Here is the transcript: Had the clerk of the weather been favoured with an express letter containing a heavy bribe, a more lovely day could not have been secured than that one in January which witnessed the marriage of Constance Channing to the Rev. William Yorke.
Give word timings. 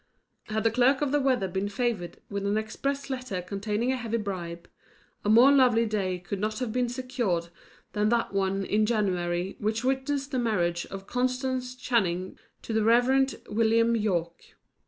Had 0.45 0.63
the 0.63 0.71
clerk 0.71 1.03
of 1.03 1.11
the 1.11 1.19
weather 1.21 1.47
been 1.47 1.69
favoured 1.69 2.17
with 2.27 2.43
an 2.47 2.57
express 2.57 3.07
letter 3.11 3.39
containing 3.39 3.91
a 3.91 3.95
heavy 3.97 4.17
bribe, 4.17 4.67
a 5.23 5.29
more 5.29 5.51
lovely 5.51 5.85
day 5.85 6.17
could 6.17 6.39
not 6.39 6.57
have 6.57 6.73
been 6.73 6.89
secured 6.89 7.49
than 7.93 8.09
that 8.09 8.33
one 8.33 8.65
in 8.65 8.87
January 8.87 9.57
which 9.59 9.83
witnessed 9.83 10.31
the 10.31 10.39
marriage 10.39 10.87
of 10.87 11.05
Constance 11.05 11.75
Channing 11.75 12.35
to 12.63 12.73
the 12.73 12.83
Rev. 12.83 13.35
William 13.47 13.95
Yorke. 13.95 14.55